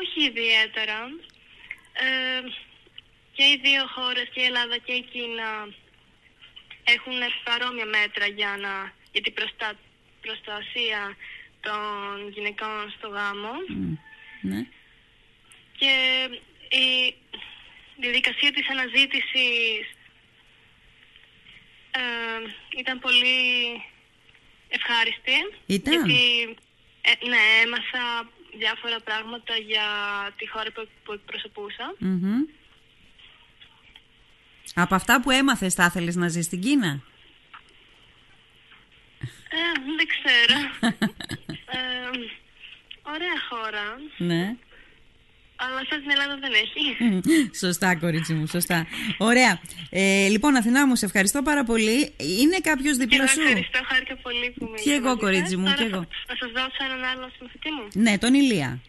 [0.00, 0.98] όχι ιδιαίτερα.
[1.92, 2.40] Ε,
[3.32, 5.50] και οι δύο χώρες, και η Ελλάδα και η Κίνα,
[6.84, 9.68] έχουν παρόμοια μέτρα για, να, για την προστα,
[10.20, 11.16] προστασία
[11.60, 13.92] των γυναικών στο γάμο Μμ,
[14.40, 14.66] Ναι.
[15.78, 15.92] και
[16.76, 17.14] η
[17.96, 19.86] διαδικασία της αναζήτησης
[21.90, 22.00] ε,
[22.78, 23.36] ήταν πολύ
[24.68, 25.36] ευχάριστη.
[25.66, 26.56] Ήταν; Γιατί
[27.00, 28.28] ε, ναι, έμαθα
[28.58, 29.86] διάφορα πράγματα για
[30.36, 31.94] τη χώρα που, που εκπροσωπούσα.
[31.98, 32.42] Μμμ.
[34.74, 37.02] Από αυτά που έμαθες θα ήθελες να ζεις στην Κίνα;
[39.48, 40.58] Ε, δεν ξέρω.
[41.76, 42.10] ε,
[43.02, 44.56] ωραία χώρα, Ναι.
[45.66, 46.84] Αλλά σαν την Ελλάδα δεν έχει.
[47.04, 47.20] Μμ,
[47.62, 48.86] Σωστά, κορίτσι μου, σωστά.
[49.18, 49.60] Ωραία.
[49.90, 52.12] Ε, λοιπόν, Αθηνά μου, σε ευχαριστώ πάρα πολύ.
[52.40, 55.44] Είναι κάποιος Και δίπλα εγώ σου; ευχαριστώ, χάρηκα πολύ που με Κι εγώ, μαζί κορίτσι
[55.52, 55.56] σας.
[55.56, 56.06] μου, Τώρα κι θα- εγώ.
[56.28, 57.84] Θα σας δώσω έναν άλλο συμμαθητή μου.
[58.04, 58.80] Ναι, τον Ηλία.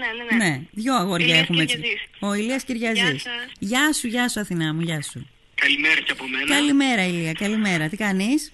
[0.00, 0.06] Ναι,
[0.38, 0.44] ναι, ναι.
[0.50, 1.76] Ναι, δυο αγόρια Ηλίας έχουμε έτσι.
[1.76, 2.00] Κυριαζής.
[2.18, 3.02] Ο Ηλίας Κυριαζής.
[3.10, 3.46] Γεια σας.
[3.58, 5.28] Γεια σου, γεια σου Αθηνά μου, γεια σου.
[5.54, 6.46] Καλημέρα και από μένα.
[6.56, 7.88] Καλημέρα Ηλία, καλημέρα.
[7.88, 8.52] Τι κάνεις;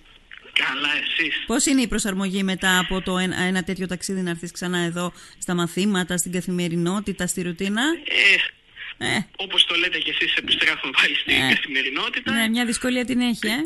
[0.53, 1.45] Καλά, εσείς.
[1.47, 5.13] Πώς είναι η προσαρμογή μετά από το ένα, ένα τέτοιο ταξίδι να έρθεις ξανά εδώ
[5.39, 7.83] στα μαθήματα, στην καθημερινότητα, στη ρουτίνα;
[8.99, 11.55] Ε, Ε, όπως το λέτε και εσείς, επιστρέφουμε πάλι στην Ε.
[11.55, 12.33] καθημερινότητα.
[12.33, 13.63] ναι, μια δυσκολία την έχει, ε.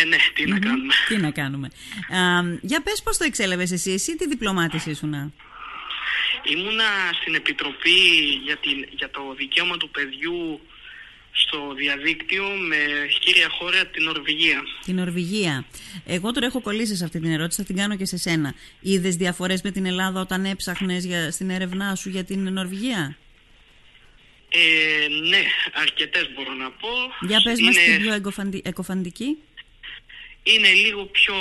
[0.00, 0.92] Ε, ναι, τι να κάνουμε.
[1.08, 1.66] Τι να κάνουμε.
[2.08, 5.32] Α, για πες πώς το εξέλαβες εσύ, εσύ τι διπλωμάτης ήσουνα;
[6.52, 6.84] Ήμουνα
[7.20, 8.00] στην Επιτροπή
[8.44, 10.60] για, την, για το δικαίωμα του παιδιού
[11.32, 12.76] στο διαδίκτυο με
[13.20, 14.62] κύρια χώρα την Νορβηγία.
[14.84, 15.64] Την Νορβηγία.
[16.06, 18.54] Εγώ τώρα έχω κολλήσει σε αυτή την ερώτηση, θα την κάνω και σε σένα.
[18.80, 23.16] Είδες διαφορές με την Ελλάδα όταν έψαχνες στην έρευνά σου για την Νορβηγία;
[24.52, 26.88] Ε, ναι, αρκετές μπορώ να πω.
[27.20, 29.36] Για πες μας είναι, την πιο εγκοφαντι- εκοφαντική.
[30.42, 31.34] είναι λίγο πιο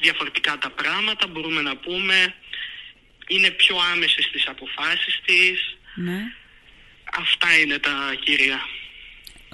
[0.00, 2.34] διαφορετικά τα πράγματα, μπορούμε να πούμε.
[3.28, 5.76] Είναι πιο άμεσες στις αποφάσεις της.
[5.94, 6.20] Ναι.
[7.12, 8.60] Αυτά είναι τα κύρια.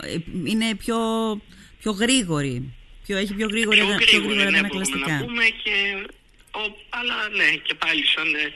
[0.03, 0.99] Ε, Είναι πιο,
[1.81, 2.73] πιο γρήγορη.
[3.07, 5.25] Πιο, έχει πιο γρήγορη, πιο πιο γρήγορα, γρήγορα ναι, τα μπορούμε να ανακλαστικά.
[5.25, 6.07] πούμε και,
[6.59, 8.53] ο, αλλά ναι, και πάλι σαν ε,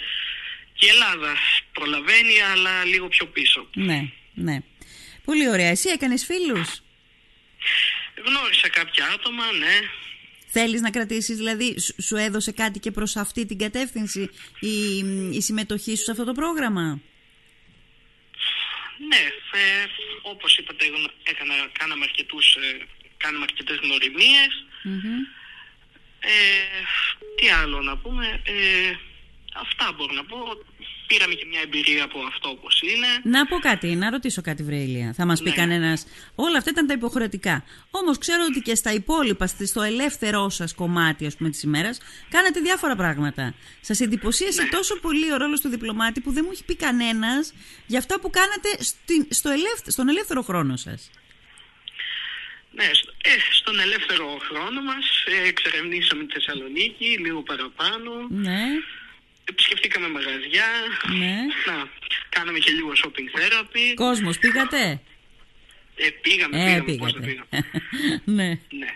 [0.75, 1.35] και η Ελλάδα
[1.73, 3.69] προλαβαίνει, αλλά λίγο πιο πίσω.
[3.75, 4.01] Ναι,
[4.35, 4.59] ναι.
[5.25, 5.69] Πολύ ωραία.
[5.69, 6.83] Εσύ έκανες φίλους;
[8.27, 9.77] Γνώρισα κάποια άτομα, ναι.
[10.51, 14.31] Θέλεις να κρατήσεις, δηλαδή σου- σου έδωσε κάτι και προς αυτή την κατεύθυνση
[14.61, 14.99] η,
[15.37, 17.01] η συμμετοχή σου σε αυτό το πρόγραμμα;
[19.07, 19.23] Ναι,
[19.61, 19.87] ε,
[20.23, 24.65] όπως είπατε, γνω- έκανα, κάναμε, αρκετούς, ε, κάναμε αρκετές γνωριμίες.
[24.83, 25.19] Μμμ.
[26.21, 26.31] Ε,
[27.37, 28.95] τι άλλο να πούμε, ε,
[29.55, 30.65] αυτά μπορώ να πω.
[31.09, 33.07] Πήραμε και μια εμπειρία από αυτό όπως είναι.
[33.37, 35.13] Να πω κάτι, να ρωτήσω κάτι, Βρέιλια.
[35.17, 35.55] Θα μας πει Ναι.
[35.55, 36.07] κανένας.
[36.35, 37.65] Όλα αυτά ήταν τα υποχρεωτικά.
[37.91, 41.99] Όμως ξέρω ότι και στα υπόλοιπα, στη- στο ελεύθερό σας κομμάτι ας πούμε, της ημέρας,
[42.31, 43.55] κάνατε διάφορα πράγματα.
[43.81, 44.69] Σας εντυπωσίασε Ναι.
[44.69, 47.53] τόσο πολύ ο ρόλος του διπλωμάτη που δεν μου έχει πει κανένας
[47.87, 51.11] για αυτά που κάνατε στην- στο ελεύθε- στον ελεύθερο χρόνο σας.
[52.71, 58.11] Ναι, σ- ε, στον ελεύθερο χρόνο μας ε, εξερευνήσαμε τη Θεσσαλονίκη λίγο παραπάνω.
[58.31, 58.65] Ναι,
[59.49, 60.67] Επισκεφτήκαμε μαγαζιά.
[61.19, 61.35] ναι.
[61.67, 61.89] Να,
[62.29, 63.95] κάναμε και λίγο shopping therapy.
[63.95, 65.01] Κόσμος, πήγατε;
[65.97, 67.47] Ε, πήγαμε, Ε, πήγαμε, πώς δεν πήγατε.
[67.51, 68.21] πήγαμε.
[68.37, 68.49] ναι.
[68.79, 68.87] ναι.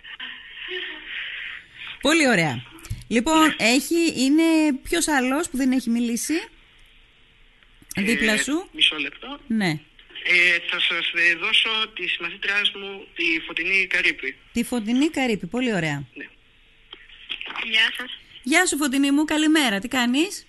[2.01, 2.62] Πολύ ωραία.
[3.09, 4.43] Λοιπόν, έχει, είναι
[4.83, 6.35] ποιος άλλος που δεν έχει μιλήσει;
[7.97, 8.69] Δίπλα Ε, σου.
[8.73, 9.41] Μισό λεπτό.
[9.47, 9.69] Ναι.
[10.25, 14.37] Ε, θα σας ε, δώσω τη συμμαθήτριά μου, τη Φωτεινή Καρύπη.
[14.53, 15.47] Τη Φωτεινή Καρύπη.
[15.47, 16.05] Πολύ ωραία.
[16.15, 16.25] Ναι.
[17.71, 18.19] Γεια σας.
[18.42, 19.78] Γεια σου Φωτεινή μου, καλημέρα.
[19.78, 20.46] Τι κάνεις;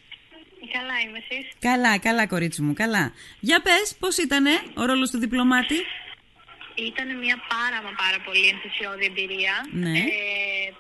[0.73, 3.13] Καλά είμαι εσείς; Καλά, καλά κορίτσι μου, καλά.
[3.39, 5.75] Για πες, πώς ήτανε ο ρόλος του διπλωμάτη;
[6.75, 9.53] Ήταν μια πάρα μα πάρα πολύ ενθουσιώδη εμπειρία.
[9.71, 9.97] Ναι.
[9.99, 10.73] Ε,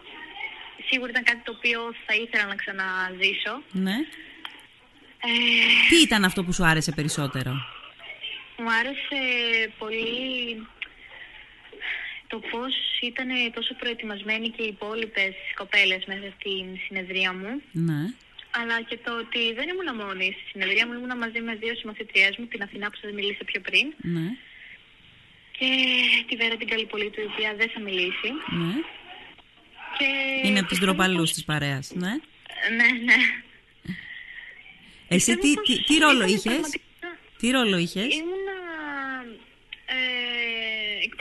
[0.89, 3.53] σίγουρα ήταν κάτι το οποίο θα ήθελα να ξαναζήσω.
[3.71, 3.97] Ναι.
[5.25, 5.29] Ε,
[5.89, 7.51] Τι ήταν αυτό που σου άρεσε περισσότερο;
[8.57, 9.21] μου άρεσε
[9.77, 10.01] πολύ
[12.27, 17.61] το πώς ήταν τόσο προετοιμασμένοι και οι υπόλοιπες κοπέλες μέσα στην συνεδρία μου.
[17.71, 18.01] Ναι.
[18.59, 22.33] Αλλά και το ότι δεν ήμουν μόνη στη συνεδρία μου, ήμουν μαζί με δύο συμμαθητριές
[22.37, 24.27] μου, την Αθηνά που σας μίλησα πιο πριν Ναι.
[25.57, 25.69] και
[26.27, 28.29] τη Βέρα την Καλυπολίτου, η οποία δεν θα μιλήσει.
[28.61, 28.73] Ναι.
[29.97, 30.07] Και
[30.47, 32.11] Είναι από τους πιστεύω ντροπαλούς πως- της παρέας, ναι.
[32.77, 33.15] Ναι, ναι.
[35.07, 38.42] Εσύ Πιστεύω τι, πως τι, τι ρόλο ήταν είχες; πραγματικά- Τι ρόλο είχες; Ήμουνα...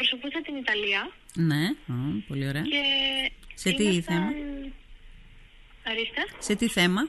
[0.03, 1.95] Ε, εκπροσωπούσα την Ιταλία Ναι, Α,
[2.29, 2.63] πολύ ωραία.
[2.63, 2.83] και...
[3.55, 4.27] Σε τι ήμασταν- θέμα;
[5.91, 6.23] Ορίστε.
[6.39, 7.03] Σε τι θέμα;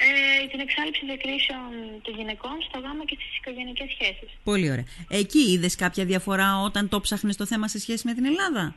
[0.00, 1.68] Ε, την εξάλληψη διακρίσεων
[2.02, 4.30] των γυναικών στο γάμο και στις οικογενειακές σχέσεις.
[4.44, 4.84] Πολύ ωραία.
[5.10, 8.74] Εκεί είδες κάποια διαφορά όταν το ψάχνεις το θέμα σε σχέση με την Ελλάδα;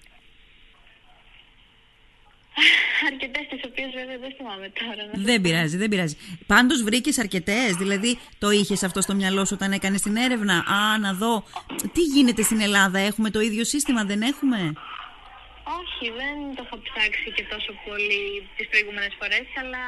[3.11, 5.01] Αρκετές τις οποίες βέβαια δεν θυμάμαι τώρα.
[5.07, 5.41] να σας Δεν πω.
[5.41, 6.15] πειράζει, δεν πειράζει.
[6.47, 10.55] Πάντως βρήκες αρκετές, δηλαδή το είχες αυτό στο μυαλό σου όταν έκανες την έρευνα.
[10.57, 11.43] Α, να δω.
[11.93, 16.77] Τι γίνεται στην Ελλάδα, έχουμε το ίδιο σύστημα, δεν έχουμε; Όχι, όχι, δεν το έχω
[16.87, 18.23] ψάξει και τόσο πολύ
[18.57, 19.83] τις προηγούμενες φορές, αλλά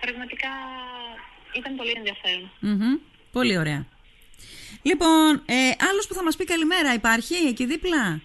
[0.00, 0.52] πραγματικά
[1.58, 2.50] ήταν πολύ ενδιαφέρον.
[2.60, 2.94] Μμμ.
[3.32, 3.86] Πολύ ωραία.
[4.82, 5.54] Λοιπόν, ε,
[5.90, 8.20] άλλος που θα μας πει καλημέρα υπάρχει εκεί δίπλα;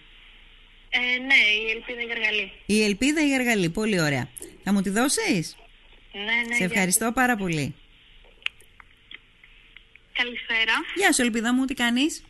[0.94, 2.52] Ε, ναι, η Ελπίδα Γεργαλή.
[2.66, 3.70] Η Ελπίδα η Γεργαλή.
[3.70, 4.28] Πολύ ωραία.
[4.64, 5.56] Θα μου τη δώσεις;
[6.12, 6.54] Ναι, ναι.
[6.54, 7.74] Σε ευχαριστώ πάρα πολύ.
[10.12, 10.72] Καλησπέρα.
[10.96, 12.24] Γεια σου Ελπίδα μου, τι κάνεις;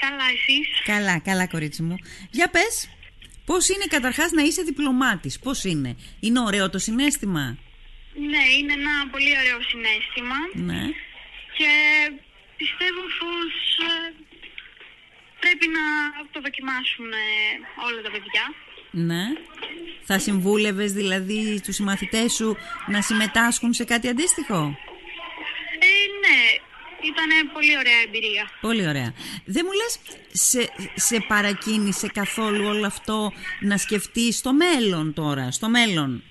[0.00, 1.96] Καλά, εσείς; Καλά, καλά κορίτσι μου.
[2.30, 2.88] Για πες,
[3.44, 7.58] πώς είναι καταρχάς να είσαι διπλωμάτης, πώς είναι; Είναι ωραίο το συνέστημα;
[8.30, 10.82] Ναι, είναι ένα πολύ ωραίο συνέστημα Ναι.
[11.58, 11.70] και
[12.56, 13.52] πιστεύω πως
[13.90, 14.14] ε,
[15.46, 15.84] πρέπει να
[16.32, 17.26] το δοκιμάσουν ε,
[17.86, 18.44] όλα τα παιδιά.
[18.90, 19.24] Ναι.
[20.08, 22.56] Θα συμβούλευες δηλαδή τους συμμαθητές σου
[22.86, 24.78] να συμμετάσχουν σε κάτι αντίστοιχο;
[25.88, 25.90] Ε,
[26.22, 26.40] ναι,
[27.10, 28.50] ήταν πολύ ωραία εμπειρία.
[28.60, 29.14] Πολύ ωραία.
[29.44, 29.98] Δεν μου λες,
[30.32, 36.22] σε, σε παρακίνησε καθόλου όλο αυτό να σκεφτείς στο μέλλον τώρα, στο μέλλον,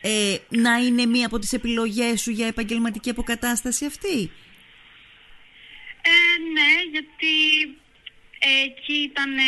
[0.00, 4.30] ε, να είναι μία από τις επιλογές σου για επαγγελματική αποκατάσταση αυτή;
[6.08, 7.85] Ε, ναι, γιατί ε,
[8.38, 9.42] εκεί ήταν ε,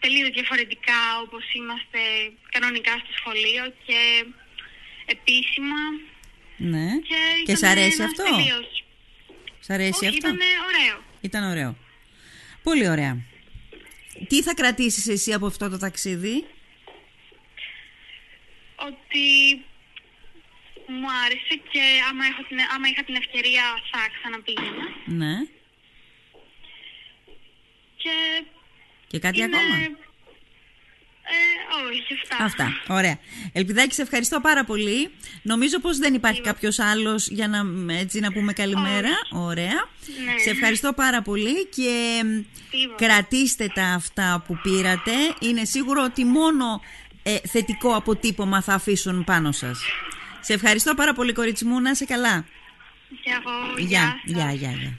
[0.00, 1.98] τελείως διαφορετικά όπως είμαστε
[2.50, 4.00] κανονικά στο σχολείο και
[5.06, 5.80] επίσημα.
[6.56, 6.86] Ναι.
[7.08, 8.84] Και, Και σ' ήταν αρέσει ένας αυτό; τελείως-
[9.60, 10.38] Σ' αρέσει Όχι, αυτό; ήταν
[10.70, 11.04] ωραίο.
[11.20, 11.76] Ήταν ωραίο.
[12.62, 13.16] Πολύ ωραία.
[14.28, 16.44] Τι θα κρατήσεις εσύ από αυτό το ταξίδι;
[18.76, 19.26] Ότι
[20.86, 24.86] μου άρεσε και άμα, έχω την, άμα είχα την ευκαιρία θα ξαναπήγαινα.
[25.06, 25.34] Ναι.
[28.04, 28.44] Και
[29.06, 29.56] Και κάτι είναι...
[29.56, 29.76] ακόμα;
[31.26, 32.44] Ε, όχι, αυτά.
[32.44, 32.94] Αυτά.
[32.94, 33.18] Ωραία.
[33.52, 35.10] Ελπιδάκη, σε ευχαριστώ πάρα πολύ.
[35.42, 37.62] Νομίζω πως δεν υπάρχει κάποιος άλλος για να,
[37.94, 39.10] έτσι, να πούμε καλημέρα.
[39.30, 39.66] Ωραία.
[40.24, 40.38] Ναι.
[40.44, 42.28] Σε ευχαριστώ πάρα πολύ και μ,
[42.70, 43.06] Τίποτα.
[43.06, 45.12] κρατήστε τα αυτά που πήρατε.
[45.40, 46.80] Είναι σίγουρο ότι μόνο
[47.22, 49.78] ε, θετικό αποτύπωμα θα αφήσουν πάνω σας.
[50.40, 51.80] Σε ευχαριστώ πάρα πολύ κορίτσι μου.
[51.80, 52.44] Να είσαι καλά.
[53.22, 54.20] Και εγώ, Γεια, σας.
[54.24, 54.70] γεια, γεια.
[54.70, 54.92] γεια.